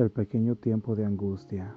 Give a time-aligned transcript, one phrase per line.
[0.00, 1.74] El pequeño tiempo de angustia.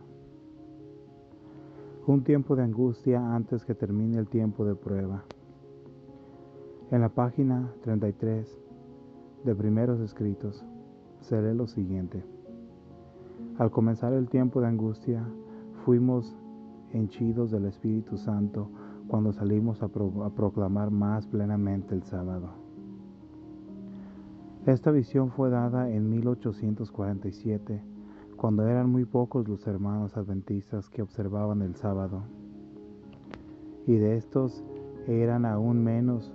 [2.07, 5.25] Un tiempo de angustia antes que termine el tiempo de prueba.
[6.91, 8.61] En la página 33
[9.43, 10.63] de Primeros Escritos
[11.19, 12.23] se lee lo siguiente.
[13.57, 15.27] Al comenzar el tiempo de angustia,
[15.83, 16.33] fuimos
[16.93, 18.69] henchidos del Espíritu Santo
[19.09, 22.51] cuando salimos a, proclamar más plenamente el sábado.
[24.65, 27.91] Esta visión fue dada en 1847
[28.43, 32.23] cuando eran muy pocos los hermanos adventistas que observaban el sábado,
[33.87, 34.65] y de estos
[35.07, 36.33] eran aún menos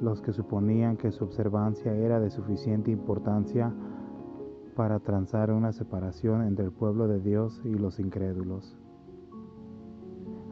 [0.00, 3.72] los que suponían que su observancia era de suficiente importancia
[4.76, 8.78] para transar una separación entre el pueblo de Dios y los incrédulos.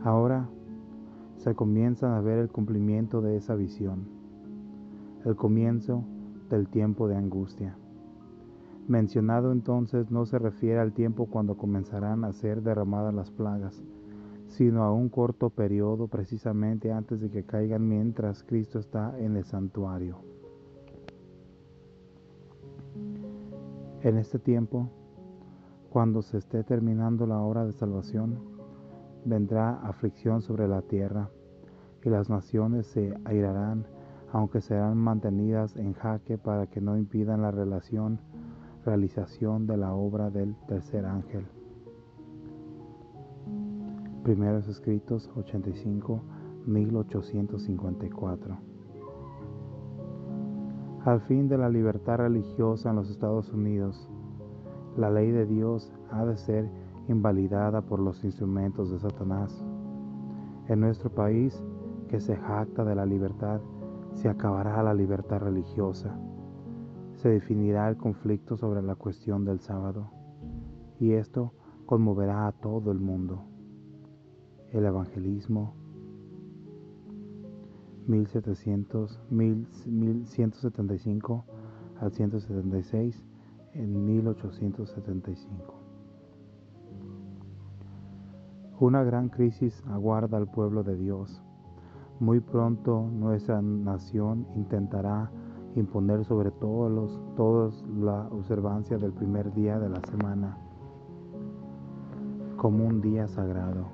[0.03, 0.49] Ahora
[1.37, 4.09] se comienza a ver el cumplimiento de esa visión,
[5.25, 6.03] el comienzo
[6.51, 7.77] del tiempo de angustia
[8.89, 13.83] mencionado entonces no se refiere al tiempo cuando comenzarán a ser derramadas las plagas,
[14.47, 19.45] sino a un corto periodo precisamente antes de que caigan mientras Cristo está en el
[19.45, 20.19] santuario.
[24.03, 24.89] En este tiempo,
[25.91, 28.39] cuando se esté terminando la hora de salvación,
[29.25, 31.31] vendrá aflicción sobre la tierra,
[32.05, 33.87] y las naciones se airarán,
[34.33, 38.21] aunque serán mantenidas en jaque para que no impidan la relación
[38.85, 41.47] realización de la obra del tercer ángel.
[44.23, 46.21] Primeros escritos 85
[46.67, 48.59] 1854.
[51.05, 54.09] Al fin de la libertad religiosa en los Estados Unidos,
[54.97, 56.69] la ley de Dios ha de ser
[57.09, 59.65] invalidada por los instrumentos de Satanás.
[60.69, 61.63] En nuestro país,
[62.09, 63.61] que se jacta de la libertad,
[64.15, 66.19] se acabará la libertad religiosa
[67.19, 70.13] se definirá el conflicto sobre la cuestión del sábado,
[71.01, 71.53] y esto
[71.85, 73.43] conmoverá a todo el mundo.
[74.71, 75.75] El evangelismo
[78.07, 81.45] 1700, 1175
[82.01, 83.25] al 176
[83.75, 85.75] en 1875.
[88.79, 91.43] Una gran crisis aguarda al pueblo de Dios.
[92.21, 95.33] Muy pronto nuestra nación intentará
[95.77, 100.59] imponer sobre todos los, todos la observancia del primer día de la semana
[102.57, 103.87] como un día sagrado.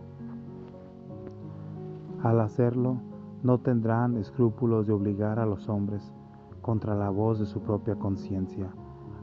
[2.23, 2.97] Al hacerlo,
[3.43, 6.15] no tendrán escrúpulos de obligar a los hombres,
[6.63, 8.71] contra la voz de su propia conciencia,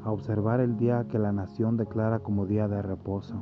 [0.03, 3.35] a observar el día que la nación declara como día de reposo.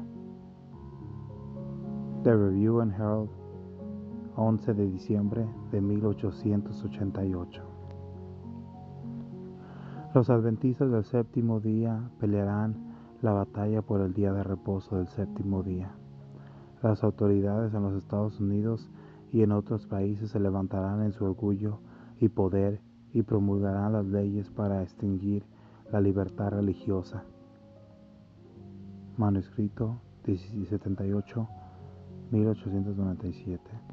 [2.24, 3.30] The Review and Herald,
[4.38, 7.69] 11 de diciembre de 1888.
[10.16, 15.62] Los adventistas del séptimo día pelearán la batalla por el día de reposo del séptimo
[15.62, 15.92] día.
[16.82, 18.90] Las autoridades en los Estados Unidos
[19.32, 21.80] y en otros países se levantarán en su orgullo
[22.20, 22.82] y poder
[23.14, 25.44] y promulgarán las leyes para extinguir
[25.92, 27.24] la libertad religiosa.
[29.16, 31.48] Manuscrito 1778
[32.32, 33.89] 1897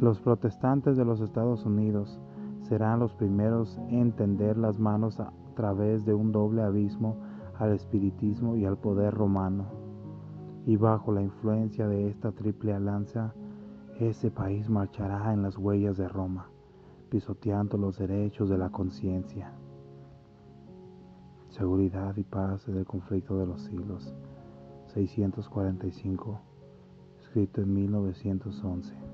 [0.00, 2.20] Los protestantes de los Estados Unidos
[2.62, 7.16] serán los primeros en tender las manos a través de un doble abismo
[7.58, 9.64] al espiritismo y al poder romano.
[10.66, 13.34] Y bajo la influencia de esta triple alianza,
[13.98, 16.46] ese país marchará en las huellas de Roma,
[17.10, 19.50] pisoteando los derechos de la conciencia.
[21.48, 24.14] Seguridad y paz del conflicto de los siglos.
[24.94, 26.40] 645,
[27.18, 29.07] escrito en 1911.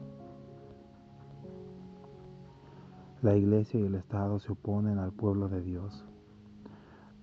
[3.24, 6.04] La iglesia y el Estado se oponen al pueblo de Dios.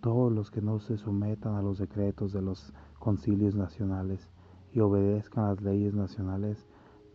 [0.01, 4.27] Todos los que no se sometan a los decretos de los concilios nacionales
[4.73, 6.65] y obedezcan las leyes nacionales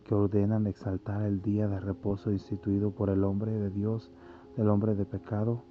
[0.05, 4.09] que ordenan exaltar el día de reposo instituido por el hombre de Dios,
[4.55, 5.63] del hombre de pecado,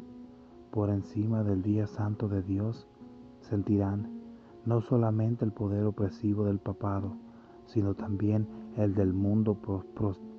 [0.71, 2.87] por encima del día santo de Dios,
[3.41, 4.11] sentirán
[4.67, 7.17] no solamente el poder opresivo del papado,
[7.65, 8.47] sino también
[8.77, 9.57] el del mundo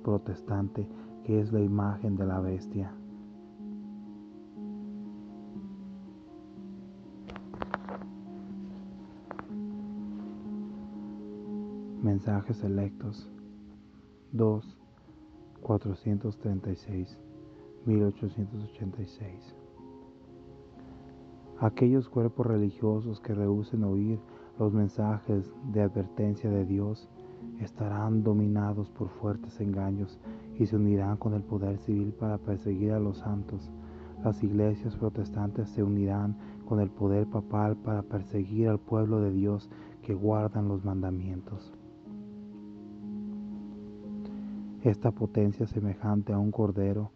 [0.04, 0.86] protestante
[1.28, 2.90] que es la imagen de la bestia.
[12.02, 13.30] Mensajes selectos
[14.32, 14.78] 2
[15.60, 17.18] 436
[17.84, 19.54] 1886
[21.60, 24.18] Aquellos cuerpos religiosos que rehúsen oír
[24.58, 27.06] los mensajes de advertencia de Dios
[27.60, 30.18] estarán dominados por fuertes engaños
[30.58, 33.70] y se unirán con el poder civil para perseguir a los santos.
[34.24, 39.70] Las iglesias protestantes se unirán con el poder papal para perseguir al pueblo de Dios
[40.02, 41.72] que guardan los mandamientos.
[44.82, 47.12] Esta potencia semejante a un cordero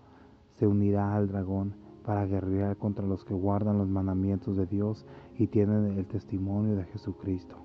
[0.59, 1.75] se unirá al dragón
[2.05, 5.05] para guerrear contra los que guardan los mandamientos de Dios
[5.39, 7.57] y tienen el testimonio de Jesucristo.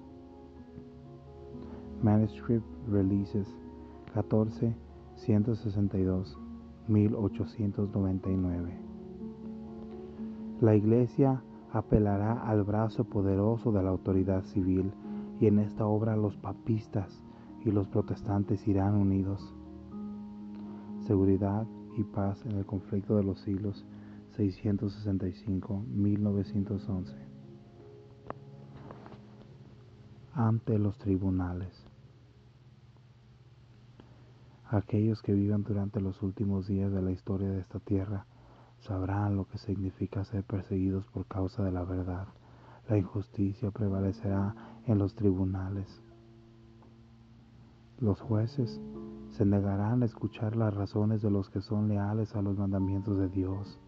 [2.01, 3.47] Manuscript Releases
[4.13, 4.86] 14
[5.17, 6.37] 162
[6.87, 8.77] 1899
[10.61, 11.41] La Iglesia
[11.73, 14.91] apelará al brazo poderoso de la autoridad civil
[15.39, 17.21] y en esta obra los papistas
[17.65, 19.53] y los protestantes irán unidos.
[21.01, 21.67] Seguridad
[21.97, 23.85] y paz en el conflicto de los siglos
[24.37, 27.13] 665-1911
[30.33, 31.86] ante los tribunales.
[34.69, 38.25] Aquellos que vivan durante los últimos días de la historia de esta tierra
[38.79, 42.27] sabrán lo que significa ser perseguidos por causa de la verdad.
[42.89, 46.01] La injusticia prevalecerá en los tribunales.
[47.99, 48.81] Los jueces
[49.29, 53.29] se negarán a escuchar las razones de los que son leales a los mandamientos de
[53.29, 53.79] Dios,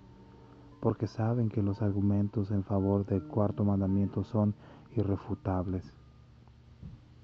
[0.79, 4.55] porque saben que los argumentos en favor del cuarto mandamiento son
[4.95, 5.93] irrefutables.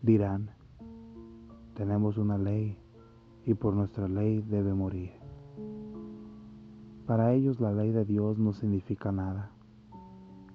[0.02, 0.52] Dirán,
[1.74, 2.78] tenemos una ley
[3.46, 5.12] y por nuestra ley debe morir.
[7.06, 9.52] Para ellos la ley de Dios no significa nada.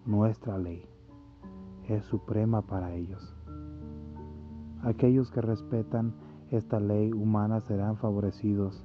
[0.05, 0.85] Nuestra ley
[1.89, 3.35] es suprema para ellos.
[4.83, 6.15] Aquellos que respetan
[6.51, 8.85] esta ley humana serán favorecidos,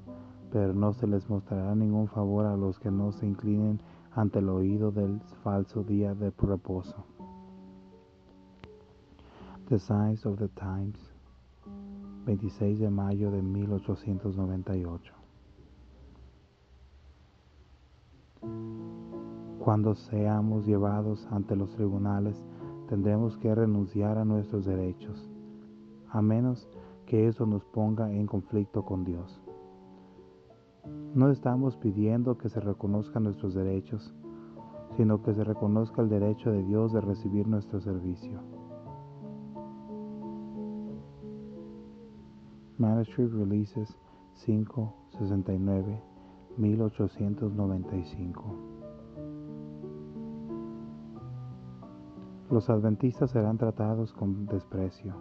[0.51, 3.79] pero no se les mostrará ningún favor a los que no se inclinen
[4.11, 7.05] ante el oído del falso día de reposo.
[9.67, 11.04] The Signs of the Times
[12.25, 15.13] 26 de mayo de 1898.
[19.60, 22.44] Cuando seamos llevados ante los tribunales,
[22.89, 25.30] tendremos que renunciar a nuestros derechos,
[26.10, 26.68] a menos
[27.06, 29.39] que eso nos ponga en conflicto con Dios.
[31.13, 34.16] No estamos pidiendo que se reconozcan nuestros derechos,
[34.98, 38.54] sino que se reconozca el derecho de Dios de recibir nuestro servicio.
[42.77, 43.98] Manuscript Releases
[44.44, 46.01] 569
[46.57, 48.56] 1895
[52.51, 55.16] Los adventistas serán tratados con desprecio.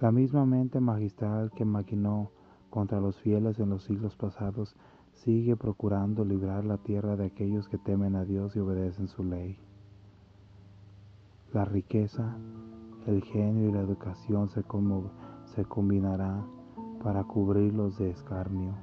[0.00, 2.30] La misma mente magistral que maquinó
[2.70, 4.74] contra los fieles en los siglos pasados
[5.12, 9.58] sigue procurando librar la tierra de aquellos que temen a Dios y obedecen su ley.
[11.52, 12.36] La riqueza
[13.06, 14.64] el genio y la educación se,
[15.54, 16.46] se combinarán
[17.02, 18.74] para cubrirlos de escarnio.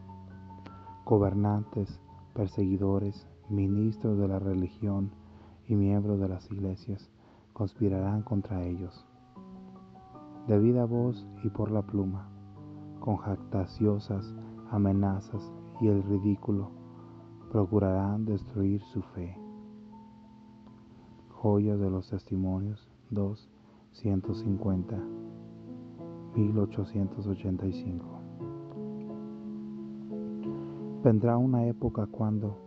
[1.06, 2.00] Gobernantes,
[2.34, 5.12] perseguidores, ministros de la religión
[5.68, 7.10] y miembros de las iglesias
[7.54, 9.06] conspirarán contra ellos.
[10.48, 12.30] De viva voz y por la pluma,
[13.00, 14.34] con jactaciosas
[14.72, 15.52] amenazas
[15.82, 16.70] y el ridículo,
[17.52, 19.38] procurarán destruir su fe.
[21.30, 23.50] Joyas de los testimonios 2
[23.96, 24.96] 150
[26.36, 28.06] 1885
[31.02, 32.58] Vendrá una época cuando,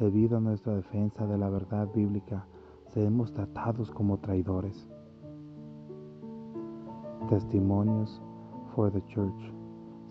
[0.00, 2.48] debido a nuestra defensa de la verdad bíblica,
[2.88, 4.88] seremos tratados como traidores.
[7.28, 8.20] Testimonios
[8.74, 9.52] for the Church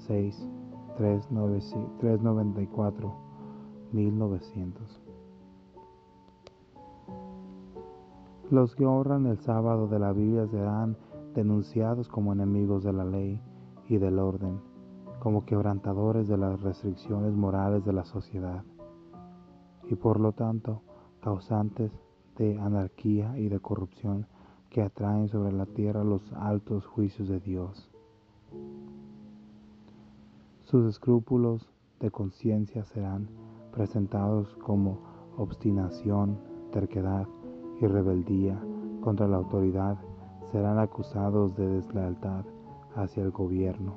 [0.08, 0.50] 6
[0.96, 3.14] 394
[3.92, 5.05] 1900
[8.52, 10.98] Los que honran el sábado de la Biblia serán
[11.34, 13.42] denunciados como enemigos de la ley
[13.90, 14.62] y del orden,
[15.20, 18.64] como quebrantadores de las restricciones morales de la sociedad,
[19.90, 20.84] y por lo tanto
[21.22, 21.92] causantes
[22.38, 24.28] de anarquía y de corrupción
[24.70, 27.90] que atraen sobre la tierra los altos juicios de Dios.
[30.66, 31.68] Sus escrúpulos
[32.00, 33.28] de conciencia serán
[33.72, 35.00] presentados como
[35.38, 36.38] obstinación,
[36.72, 37.28] terquedad,
[37.82, 38.62] y rebeldía
[39.02, 39.98] contra la autoridad
[40.52, 42.46] serán acusados de deslealtad
[42.96, 43.96] hacia el gobierno.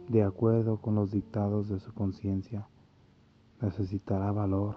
[0.08, 2.66] de acuerdo con los dictados de su conciencia,
[3.60, 4.76] necesitará valor,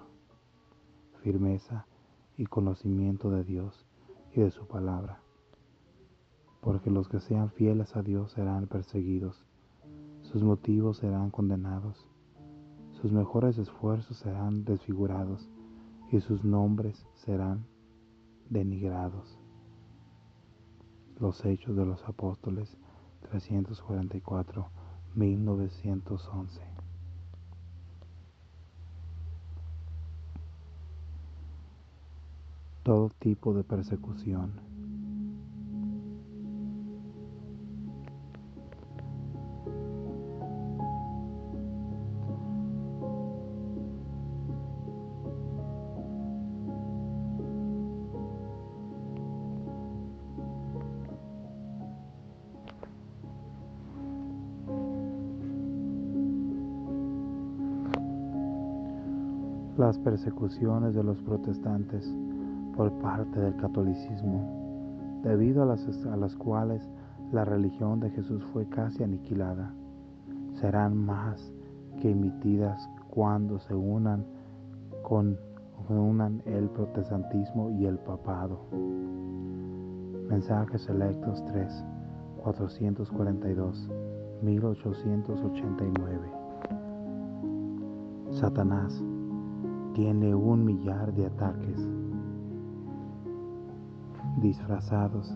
[1.23, 1.85] firmeza
[2.37, 3.85] y conocimiento de Dios
[4.33, 5.19] y de su palabra.
[6.61, 9.45] Porque los que sean fieles a Dios serán perseguidos,
[10.21, 12.07] sus motivos serán condenados,
[13.01, 15.49] sus mejores esfuerzos serán desfigurados
[16.11, 17.65] y sus nombres serán
[18.49, 19.39] denigrados.
[21.19, 22.77] Los Hechos de los Apóstoles
[23.29, 24.69] 344
[25.15, 26.74] 1911
[32.85, 34.51] Todo tipo de persecución.
[59.75, 62.07] Las persecuciones de los protestantes
[62.75, 66.87] por parte del catolicismo, debido a las, a las cuales
[67.31, 69.73] la religión de Jesús fue casi aniquilada,
[70.53, 71.53] serán más
[72.01, 74.25] que emitidas cuando se unan
[75.03, 75.37] con
[75.89, 78.59] unan el protestantismo y el papado.
[80.29, 81.85] Mensajes selectos 3,
[82.43, 83.89] 442,
[84.41, 86.31] 1889.
[88.31, 89.03] Satanás
[89.93, 91.87] tiene un millar de ataques
[94.45, 95.35] disfrazados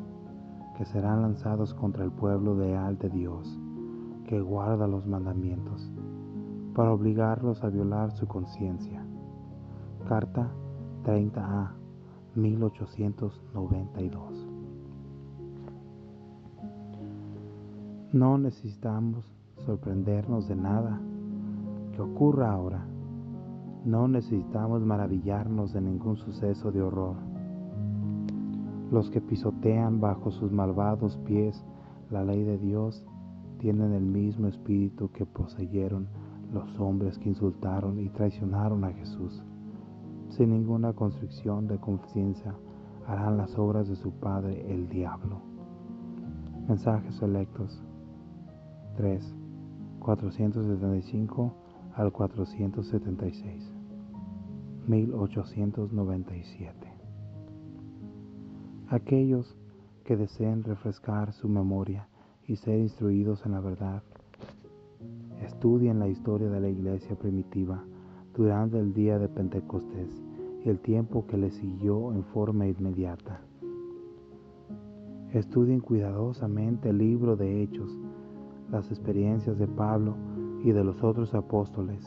[0.78, 3.60] que serán lanzados contra el pueblo leal de Dios
[4.26, 5.92] que guarda los mandamientos
[6.76, 9.04] para obligarlos a violar su conciencia.
[10.08, 10.52] Carta
[11.04, 11.72] 30A
[12.36, 14.48] 1892
[18.14, 19.26] No necesitamos
[19.66, 21.02] sorprendernos de nada
[21.94, 22.86] que ocurra ahora
[23.86, 27.16] no necesitamos maravillarnos de ningún suceso de horror.
[28.92, 31.64] Los que pisotean bajo sus malvados pies
[32.10, 33.06] la ley de Dios
[33.60, 36.08] tienen el mismo espíritu que poseyeron
[36.52, 39.44] los hombres que insultaron y traicionaron a Jesús.
[40.30, 42.56] Sin ninguna constricción de conciencia
[43.06, 45.42] harán las obras de su padre el diablo.
[46.68, 47.84] Mensajes selectos
[48.98, 49.36] 3.
[50.00, 51.54] 475
[51.96, 53.72] al 476.
[54.88, 56.89] 1897.
[58.92, 59.56] Aquellos
[60.04, 62.08] que deseen refrescar su memoria
[62.48, 64.02] y ser instruidos en la verdad,
[65.44, 67.84] estudien la historia de la iglesia primitiva
[68.36, 70.10] durante el día de Pentecostés
[70.66, 73.42] y el tiempo que le siguió en forma inmediata.
[75.34, 77.96] Estudien cuidadosamente el libro de Hechos,
[78.72, 80.16] las experiencias de Pablo
[80.64, 82.04] y de los otros apóstoles,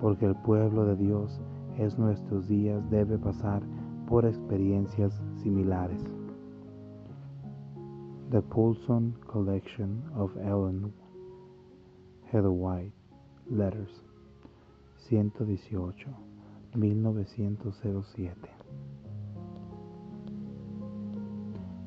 [0.00, 1.40] porque el pueblo de Dios
[1.78, 3.62] en nuestros días debe pasar
[4.06, 6.00] por experiencias similares.
[8.30, 10.92] The Paulson Collection of Ellen
[12.32, 12.92] Heather White
[13.50, 14.04] Letters
[15.08, 16.08] 118
[16.74, 18.34] 1907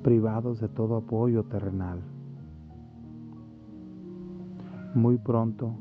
[0.03, 2.01] Privados de todo apoyo terrenal.
[4.95, 5.75] Muy pronto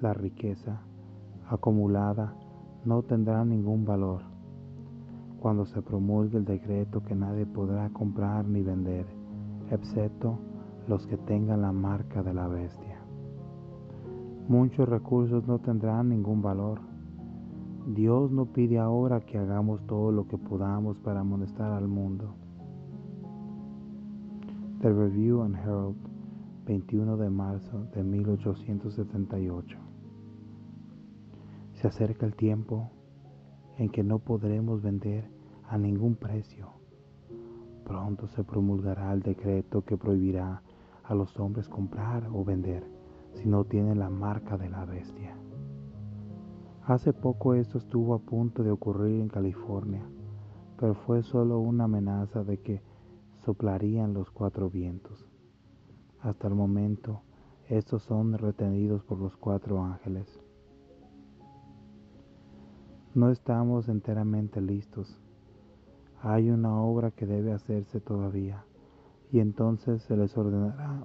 [0.00, 0.80] la riqueza
[1.48, 2.34] acumulada
[2.84, 4.29] no tendrá ningún valor
[5.40, 9.06] cuando se promulgue el decreto que nadie podrá comprar ni vender,
[9.70, 10.38] excepto
[10.86, 13.00] los que tengan la marca de la bestia.
[14.48, 16.80] Muchos recursos no tendrán ningún valor.
[17.86, 22.34] Dios no pide ahora que hagamos todo lo que podamos para amonestar al mundo.
[24.82, 25.96] The Review and Herald,
[26.66, 29.78] 21 de marzo de 1878.
[31.74, 32.90] Se acerca el tiempo
[33.80, 35.24] en que no podremos vender
[35.66, 36.68] a ningún precio.
[37.82, 40.62] Pronto se promulgará el decreto que prohibirá
[41.02, 42.84] a los hombres comprar o vender
[43.32, 45.34] si no tienen la marca de la bestia.
[46.84, 50.04] Hace poco esto estuvo a punto de ocurrir en California,
[50.78, 52.82] pero fue solo una amenaza de que
[53.46, 55.26] soplarían los cuatro vientos.
[56.20, 57.22] Hasta el momento,
[57.66, 60.39] estos son retenidos por los cuatro ángeles.
[63.14, 65.18] No estamos enteramente listos.
[66.22, 68.64] Hay una obra que debe hacerse todavía
[69.32, 71.04] y entonces se les ordenará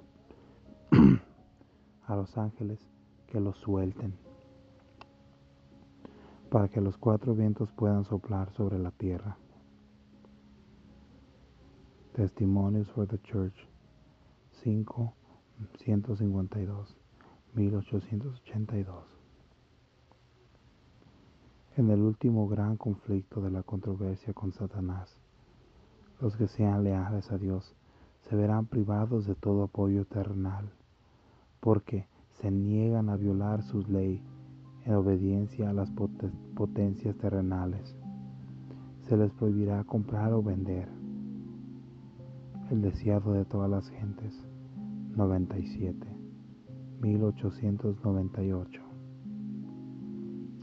[2.06, 2.78] a los ángeles
[3.26, 4.14] que los suelten
[6.48, 9.36] para que los cuatro vientos puedan soplar sobre la tierra.
[12.14, 13.68] Testimonios for the Church
[14.62, 15.12] 5
[15.84, 16.96] 152
[17.54, 19.15] 1882
[21.76, 25.14] en el último gran conflicto de la controversia con Satanás.
[26.22, 27.74] Los que sean leales a Dios
[28.22, 30.70] se verán privados de todo apoyo terrenal,
[31.60, 32.06] porque
[32.40, 34.22] se niegan a violar su ley
[34.86, 35.90] en obediencia a las
[36.54, 37.94] potencias terrenales.
[39.02, 40.88] Se les prohibirá comprar o vender.
[42.70, 44.42] El deseado de todas las gentes.
[45.14, 46.06] 97.
[47.00, 48.82] 1898.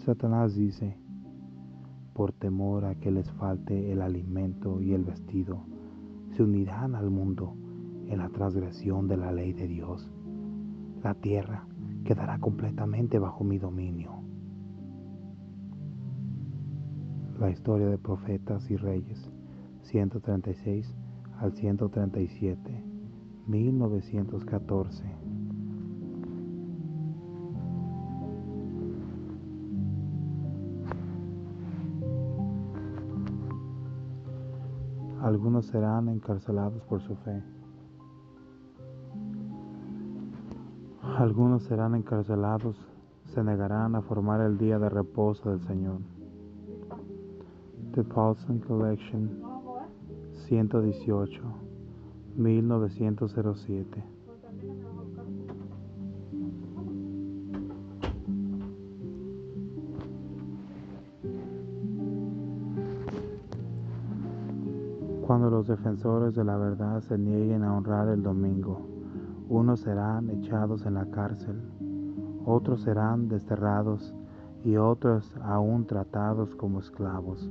[0.05, 0.97] Satanás dice,
[2.13, 5.65] por temor a que les falte el alimento y el vestido,
[6.35, 7.55] se unirán al mundo
[8.07, 10.11] en la transgresión de la ley de Dios.
[11.03, 11.65] La tierra
[12.05, 14.23] quedará completamente bajo mi dominio.
[17.39, 19.29] La historia de profetas y reyes,
[19.81, 20.95] 136
[21.39, 22.83] al 137,
[23.47, 25.12] 1914.
[35.33, 37.41] Algunos serán encarcelados por su fe.
[41.17, 42.77] Algunos serán encarcelados,
[43.33, 46.01] se negarán a formar el día de reposo del Señor.
[47.93, 49.41] The Paulson Collection
[50.33, 51.41] 118
[52.35, 54.12] 1907
[65.33, 68.85] Cuando los defensores de la verdad se nieguen a honrar el domingo,
[69.49, 71.59] unos serán echados en la cárcel,
[72.45, 74.13] otros serán desterrados
[74.63, 77.49] y otros aún tratados como esclavos.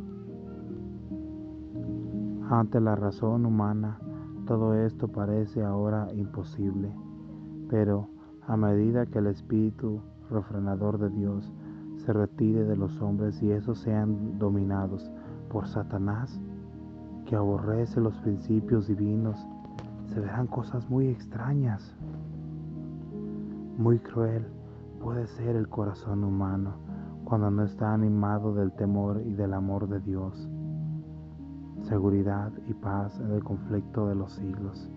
[2.48, 3.98] Ante la razón humana,
[4.46, 6.94] todo esto parece ahora imposible,
[7.68, 8.06] pero
[8.46, 11.52] a medida que el Espíritu refrenador de Dios
[11.96, 15.10] se retire de los hombres y esos sean dominados
[15.48, 16.40] por Satanás,
[17.32, 19.38] que aborrece los principios divinos
[20.12, 21.96] se verán cosas muy extrañas.
[23.78, 24.44] Muy cruel
[25.00, 26.74] puede ser el corazón humano
[27.24, 30.46] cuando no está animado del temor y del amor de Dios.
[31.84, 34.90] Seguridad y paz en el conflicto de los siglos.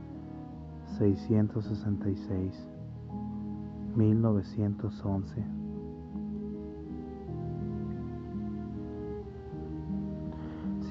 [0.97, 2.67] 666
[3.95, 5.64] 1911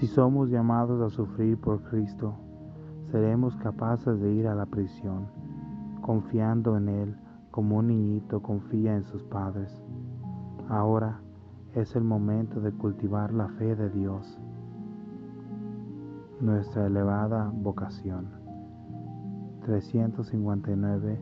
[0.04, 2.34] Si somos llamados a sufrir por Cristo,
[3.10, 5.28] seremos capaces de ir a la prisión,
[6.02, 7.16] confiando en Él
[7.50, 9.82] como un niñito confía en sus padres.
[10.68, 11.22] Ahora
[11.74, 14.38] es el momento de cultivar la fe de Dios,
[16.38, 18.28] nuestra elevada vocación.
[19.62, 21.18] 359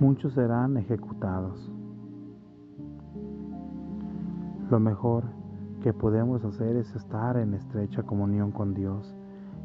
[0.00, 1.70] muchos serán ejecutados.
[4.70, 5.24] Lo mejor
[5.82, 9.14] que podemos hacer es estar en estrecha comunión con Dios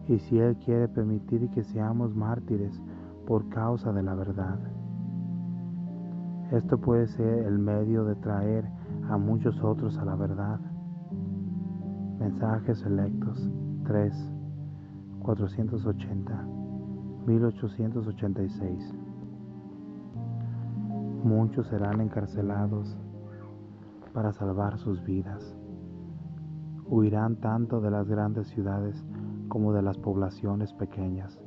[0.07, 2.81] y si Él quiere permitir que seamos mártires
[3.25, 4.59] por causa de la verdad.
[6.51, 8.65] Esto puede ser el medio de traer
[9.09, 10.59] a muchos otros a la verdad.
[12.19, 13.49] Mensajes selectos
[13.85, 14.33] 3,
[15.21, 16.45] 480,
[17.25, 19.04] 1886.
[21.25, 22.95] Muchos serán encarcelados
[24.13, 25.57] para salvar sus vidas.
[26.85, 29.03] Huirán tanto de las grandes ciudades
[29.47, 31.41] como de las poblaciones pequeñas,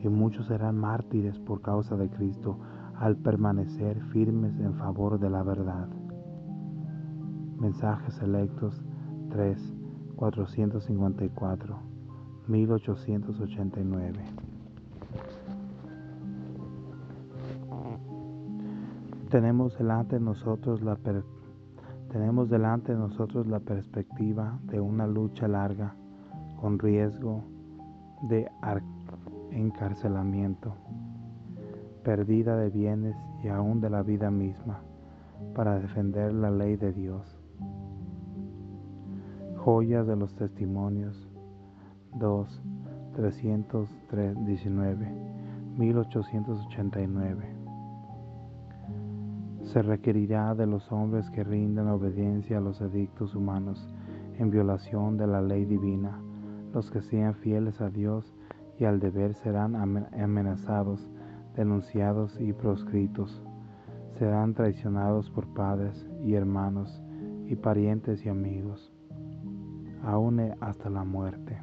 [0.00, 2.58] y muchos serán mártires por causa de Cristo
[2.96, 5.86] al permanecer firmes en favor de la verdad.
[7.60, 8.82] Mensajes selectos
[9.30, 9.76] 3,
[10.16, 11.78] 454,
[12.48, 14.31] 1889.
[19.32, 20.98] Tenemos delante de nosotros la
[22.10, 25.94] tenemos delante de nosotros la perspectiva de una lucha larga
[26.60, 27.42] con riesgo
[28.28, 28.50] de
[29.50, 30.74] encarcelamiento,
[32.04, 34.82] pérdida de bienes y aún de la vida misma
[35.54, 37.40] para defender la ley de Dios.
[39.56, 41.26] Joyas de los testimonios
[42.16, 42.62] 2
[43.14, 45.08] 319
[45.78, 47.61] 1889
[49.72, 53.88] se requerirá de los hombres que rindan obediencia a los edictos humanos
[54.38, 56.20] en violación de la ley divina.
[56.74, 58.34] Los que sean fieles a Dios
[58.78, 61.08] y al deber serán amenazados,
[61.56, 63.42] denunciados y proscritos.
[64.18, 67.02] Serán traicionados por padres y hermanos
[67.46, 68.92] y parientes y amigos,
[70.04, 71.56] aún hasta la muerte.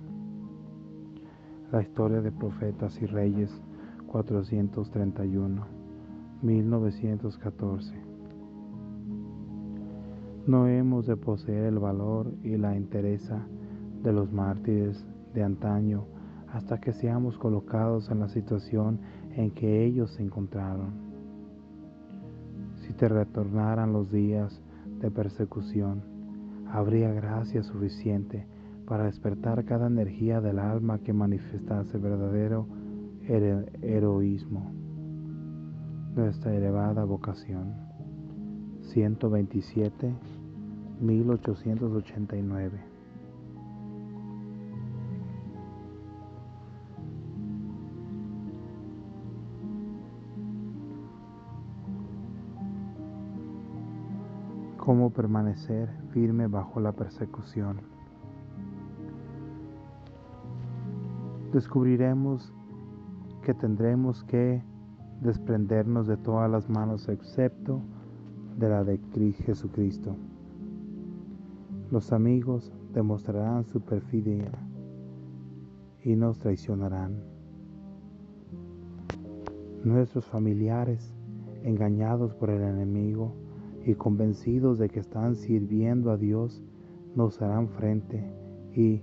[1.72, 3.52] La historia de profetas y reyes
[4.08, 5.79] 431
[6.42, 7.94] 1914.
[10.48, 13.46] No hemos de poseer el valor y la entereza
[14.04, 16.06] de los mártires de antaño
[16.52, 19.00] hasta que seamos colocados en la situación
[19.36, 20.94] en que ellos se encontraron.
[22.82, 24.62] Si te retornaran los días
[25.02, 26.02] de persecución,
[26.72, 28.48] habría gracia suficiente
[28.88, 32.66] para despertar cada energía del alma que manifestase verdadero
[33.28, 34.79] heroísmo,
[36.20, 37.74] nuestra elevada vocación.
[38.92, 40.14] 127,
[41.00, 42.90] 1889
[54.90, 57.82] cómo permanecer firme bajo la persecución.
[61.54, 62.52] Descubriremos
[63.44, 64.64] que tendremos que
[65.22, 67.82] desprendernos de todas las manos excepto
[68.58, 69.00] de la de
[69.46, 70.16] Jesucristo.
[71.92, 74.52] Los amigos demostrarán su perfidia
[76.04, 77.24] y nos traicionarán.
[79.84, 81.16] Nuestros familiares,
[81.64, 83.34] engañados por el enemigo,
[83.86, 86.62] y convencidos de que están sirviendo a Dios,
[87.16, 88.24] nos harán frente
[88.74, 89.02] y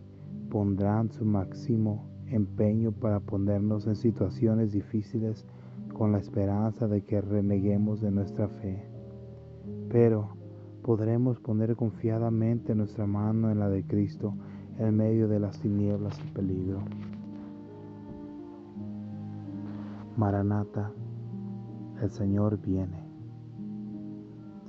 [0.51, 5.47] pondrán su máximo empeño para ponernos en situaciones difíciles
[5.97, 8.87] con la esperanza de que reneguemos de nuestra fe.
[9.89, 10.37] Pero
[10.83, 14.35] podremos poner confiadamente nuestra mano en la de Cristo
[14.79, 16.81] en medio de las tinieblas y peligro.
[20.19, 20.93] Maranata,
[22.03, 23.07] el Señor viene.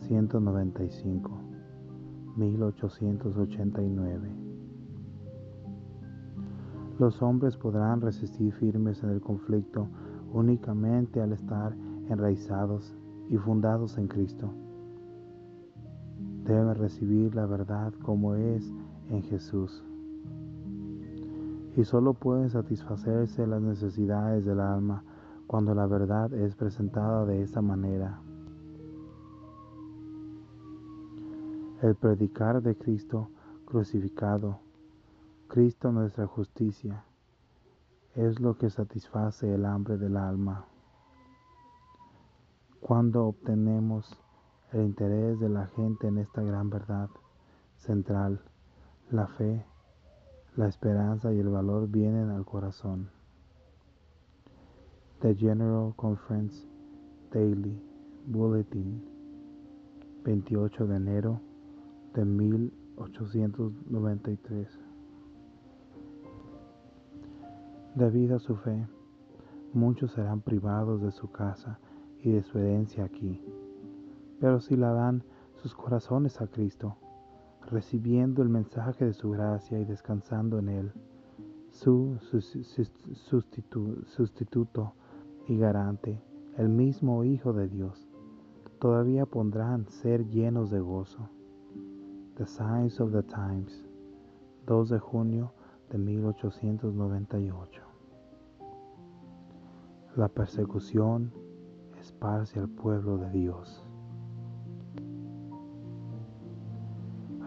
[0.07, 1.29] 195,
[2.37, 4.31] 1889.
[6.99, 9.89] Los hombres podrán resistir firmes en el conflicto
[10.33, 11.75] únicamente al estar
[12.09, 12.95] enraizados
[13.29, 14.49] y fundados en Cristo.
[16.43, 18.71] Deben recibir la verdad como es
[19.09, 19.83] en Jesús.
[21.75, 25.03] Y solo pueden satisfacerse las necesidades del alma
[25.45, 28.19] cuando la verdad es presentada de esa manera.
[31.81, 33.29] El predicar de Cristo
[33.65, 34.59] crucificado,
[35.47, 37.03] Cristo nuestra justicia,
[38.17, 40.65] es lo que satisface el hambre del alma.
[42.81, 44.19] Cuando obtenemos
[44.73, 47.11] el interés de la gente en esta gran verdad
[47.75, 48.41] central,
[49.11, 49.63] la fe,
[50.55, 53.11] la esperanza y el valor vienen al corazón.
[55.21, 56.65] The General Conference
[57.31, 57.79] Daily
[58.25, 59.07] Bulletin
[60.23, 61.39] 28 de enero
[62.15, 64.86] de 1893.
[67.97, 68.87] Debido a su fe,
[69.73, 71.79] muchos serán privados de su casa
[72.21, 73.41] y de su herencia aquí,
[74.39, 75.23] pero si la dan
[75.55, 76.95] sus corazones a Cristo,
[77.71, 80.91] recibiendo el mensaje de su gracia y descansando en Él,
[81.71, 82.19] su
[84.05, 84.93] sustituto
[85.47, 86.21] y garante,
[86.55, 88.07] el mismo Hijo de Dios,
[88.77, 91.29] todavía pondrán ser llenos de gozo.
[92.35, 93.83] The Signs of the Times,
[94.67, 95.51] 2 de junio
[95.89, 97.86] de 1898.
[100.17, 101.31] La persecución
[101.99, 103.85] esparce al pueblo de Dios.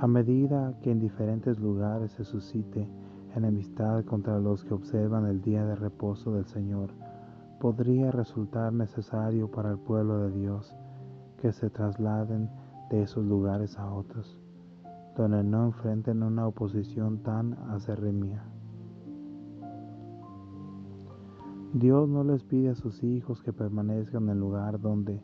[0.00, 2.88] A medida que en diferentes lugares se suscite
[3.34, 6.90] enemistad contra los que observan el día de reposo del Señor,
[7.58, 10.72] podría resultar necesario para el pueblo de Dios
[11.38, 12.48] que se trasladen
[12.88, 14.40] de esos lugares a otros
[15.16, 18.49] donde no enfrenten una oposición tan acérrima.
[21.72, 25.22] Dios no les pide a sus hijos que permanezcan en el lugar donde,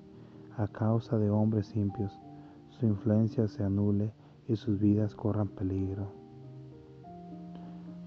[0.57, 2.21] a causa de hombres impios,
[2.69, 4.13] su influencia se anule
[4.47, 6.13] y sus vidas corran peligro.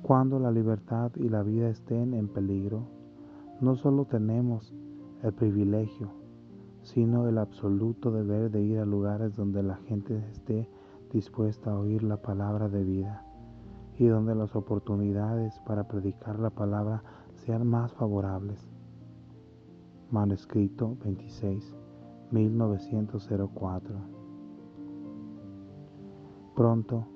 [0.04, 2.88] Cuando la libertad y la vida estén en peligro,
[3.60, 4.74] no solo tenemos
[5.22, 6.10] el privilegio,
[6.82, 10.70] sino el absoluto deber de ir a lugares donde la gente esté
[11.12, 13.26] dispuesta a oír la palabra de vida
[13.98, 17.04] y donde las oportunidades para predicar la palabra
[17.46, 18.60] sean más favorables.
[20.12, 21.76] Manuscrito 26,
[22.32, 23.96] 1904.
[26.56, 27.08] Pronto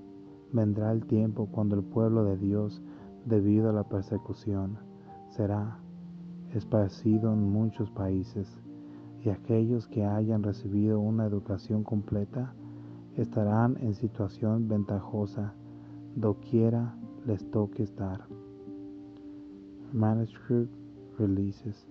[0.51, 2.81] vendrá el tiempo cuando el pueblo de Dios,
[3.25, 4.77] debido a la persecución,
[5.29, 5.79] será
[6.53, 8.59] esparcido en muchos países
[9.23, 12.53] y aquellos que hayan recibido una educación completa
[13.15, 15.53] estarán en situación ventajosa
[16.15, 18.27] doquiera les toque estar.
[19.93, 20.73] Manuscript
[21.19, 21.87] Releases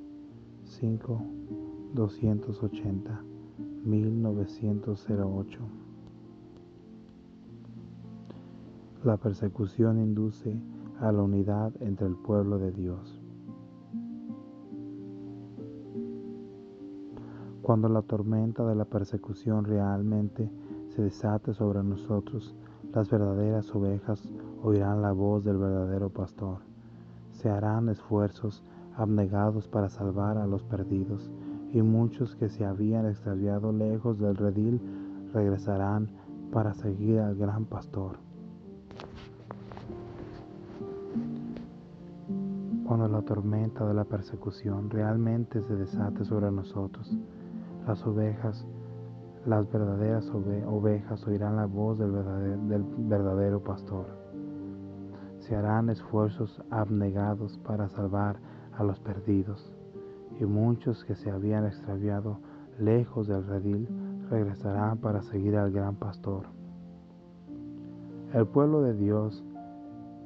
[0.65, 1.23] 5
[1.95, 3.21] 280
[3.85, 5.59] 1908
[9.05, 10.61] La persecución induce
[10.99, 13.21] a la unidad entre el pueblo de Dios.
[17.63, 20.51] Cuando la tormenta de la persecución realmente
[20.89, 22.53] se desate sobre nosotros,
[22.93, 24.29] las verdaderas ovejas
[24.65, 26.72] oirán la voz del verdadero pastor.
[27.43, 28.63] Se harán esfuerzos
[28.97, 31.29] abnegados para salvar a los perdidos,
[31.73, 34.81] y muchos que se habían extraviado lejos del redil
[35.33, 36.09] regresarán
[36.53, 38.19] para seguir al gran pastor.
[42.87, 47.11] Cuando la tormenta de la persecución realmente se desate sobre nosotros,
[47.89, 48.65] las ovejas,
[49.47, 54.22] las verdaderas ovejas oirán la voz del verdadero, pastor.
[55.43, 58.37] Se harán esfuerzos abnegados para salvar
[58.79, 59.73] a los perdidos,
[60.39, 62.39] y muchos que se habían extraviado
[62.79, 63.89] lejos del redil
[64.31, 66.47] regresarán para seguir al gran pastor.
[68.33, 69.45] El pueblo de Dios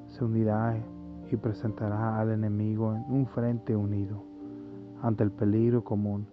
[0.08, 0.76] se unirá
[1.30, 4.22] y presentará al enemigo en un frente unido.
[5.00, 6.26] Ante el peligro común,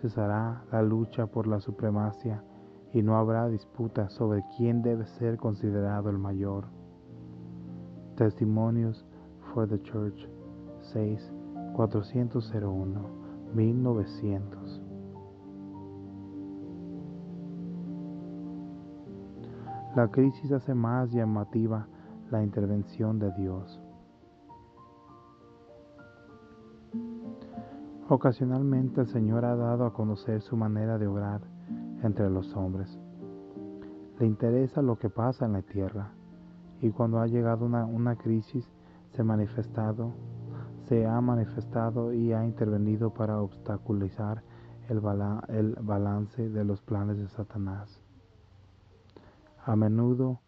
[0.00, 2.44] cesará la lucha por la supremacia
[2.92, 6.81] y no habrá disputa sobre quién debe ser considerado el mayor.
[8.22, 9.02] Testimonios
[9.52, 10.28] for the Church
[10.92, 11.20] 6
[11.74, 14.80] 401 1900
[19.96, 21.88] La crisis hace más llamativa
[22.30, 23.80] la intervención de Dios.
[28.08, 31.40] Ocasionalmente el Señor ha dado a conocer su manera de obrar
[32.04, 33.00] entre los hombres.
[34.20, 36.12] Le interesa lo que pasa en la tierra
[36.82, 38.68] y cuando ha llegado una, crisis
[39.12, 40.12] se, manifestado,
[40.88, 44.42] se ha manifestado y ha intervenido para obstaculizar
[44.88, 45.00] el,
[45.48, 48.02] el balance de los planes de Satanás.
[49.64, 50.40] A menudo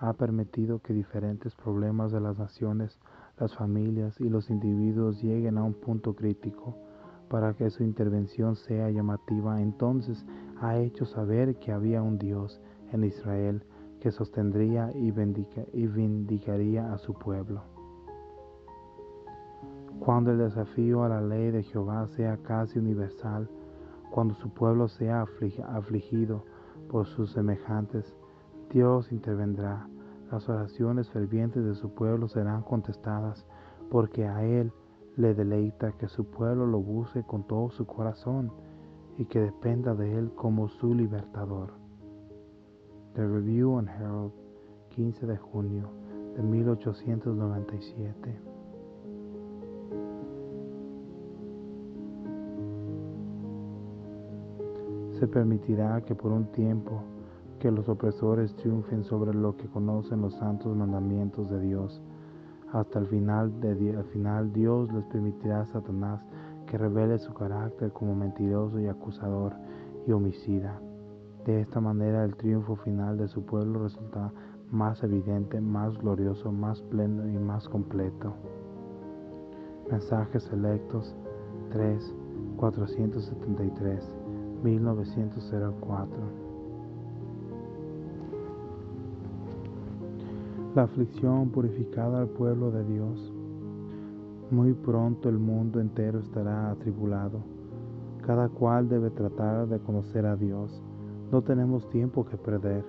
[0.00, 2.98] ha permitido que diferentes problemas de las naciones,
[3.38, 6.74] las familias y los individuos lleguen a un punto crítico
[7.28, 10.24] para que su intervención sea llamativa, entonces
[10.58, 13.62] ha hecho saber que había un Dios en Israel
[14.02, 17.62] que sostendría y, vindicaría a su pueblo.
[20.00, 23.48] Cuando el desafío a la ley de Jehová sea casi universal,
[24.10, 25.24] cuando su pueblo sea
[25.68, 26.44] afligido
[26.90, 28.12] por sus semejantes,
[28.72, 29.86] Dios intervendrá.
[30.32, 33.46] Las oraciones fervientes de su pueblo serán contestadas,
[33.88, 34.72] porque a Él
[35.16, 38.50] le deleita que su pueblo lo busque con todo su corazón
[39.16, 41.81] y que dependa de él como su libertador.
[43.14, 44.32] The Review and Herald,
[44.96, 45.90] 15 de junio
[46.34, 48.40] de 1897.
[55.18, 57.02] Se permitirá que por un tiempo
[57.58, 62.00] que los opresores triunfen sobre lo que conocen los santos mandamientos de Dios
[62.72, 66.24] hasta el final, de, final Dios les permitirá a Satanás
[66.66, 69.52] que revele su carácter como mentiroso y acusador
[70.06, 70.80] y homicida.
[71.44, 74.32] De esta manera el triunfo final de su pueblo resulta
[74.70, 78.34] más evidente, más glorioso, más pleno y más completo.
[79.90, 81.14] Mensajes selectos
[81.70, 82.14] 3,
[82.56, 84.16] 473,
[84.62, 86.42] 1904.
[90.74, 93.32] la aflicción purificada al pueblo de Dios.
[94.50, 97.40] Muy pronto el mundo entero estará atribulado.
[98.26, 100.82] Cada cual debe tratar de conocer a Dios.
[101.32, 102.84] No tenemos tiempo que perder.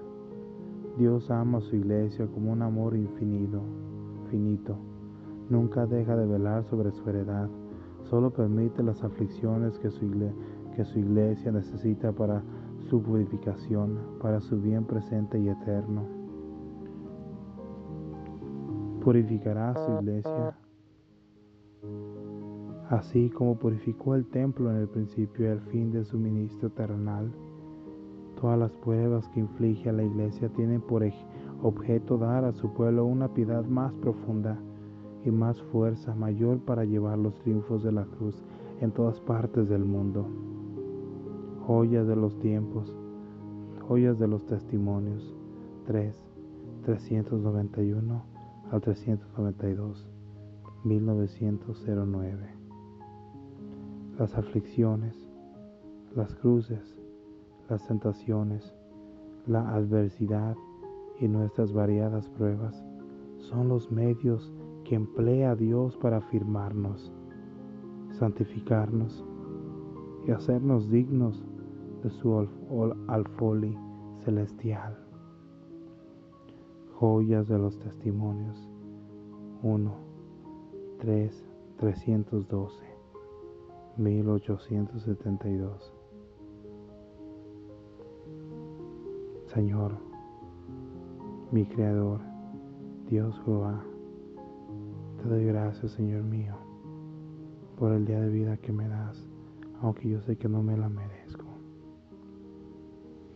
[0.98, 3.62] Dios ama a su iglesia como un amor infinito,
[4.30, 4.78] finito.
[5.50, 7.50] Nunca deja de velar sobre su heredad.
[8.04, 10.08] Solo permite las aflicciones que su,
[10.76, 12.44] que su iglesia necesita para
[12.90, 16.24] su purificación, para su bien presente y eterno
[19.04, 20.58] purificará su iglesia,
[22.90, 27.32] así como purificó el templo en el principio y al fin de su ministro terrenal.
[28.44, 31.02] Todas las pruebas que inflige a la iglesia tienen por
[31.62, 34.60] objeto dar a su pueblo una piedad más profunda
[35.24, 38.44] y más fuerza mayor para llevar los triunfos de la cruz
[38.82, 40.28] en todas partes del mundo.
[41.66, 42.94] Joyas de los tiempos,
[43.88, 45.34] joyas de los testimonios.
[45.88, 46.22] 3.
[46.84, 48.26] 391
[48.74, 50.06] al 392,
[50.84, 52.50] 1909.
[54.20, 55.16] Las aflicciones,
[56.14, 57.03] las cruces,
[57.74, 58.72] las tentaciones,
[59.48, 60.56] la adversidad
[61.20, 62.86] y nuestras variadas pruebas
[63.40, 67.12] son los medios que emplea Dios para afirmarnos,
[68.12, 69.26] santificarnos
[70.28, 71.44] y hacernos dignos
[72.04, 72.48] de su
[73.08, 73.76] alfoli
[74.24, 74.96] celestial.
[77.00, 78.70] Joyas de los Testimonios
[79.64, 79.96] 1,
[81.00, 81.46] 3,
[81.78, 82.86] 312,
[83.98, 85.93] 1872.
[89.54, 89.92] Señor,
[91.52, 92.22] mi Creador,
[93.08, 93.84] Dios Jehová.
[95.22, 96.56] Te doy gracias, Señor mío,
[97.78, 99.30] por el día de vida que me das,
[99.80, 101.46] aunque yo sé que no me la merezco.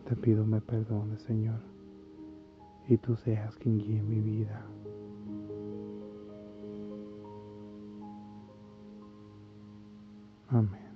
[0.06, 1.60] Te pido me perdones, Señor,
[2.88, 4.66] y tú seas quien guíe mi vida.
[10.50, 10.87] Amén.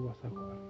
[0.00, 0.69] tú vas a jugar.